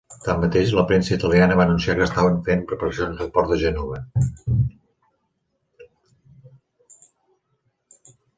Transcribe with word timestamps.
Tanmateix, 0.25 0.69
la 0.77 0.83
premsa 0.91 1.11
italiana 1.17 1.57
va 1.59 1.65
anunciar 1.69 1.95
que 1.99 2.03
s'estaven 2.03 2.39
fent 2.47 2.63
preparacions 2.71 3.21
al 3.25 3.29
port 3.35 3.51
de 3.51 3.59
Gènova. 3.65 4.01